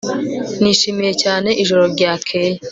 [0.61, 2.53] Nishimiye cyane ijoro ryakeye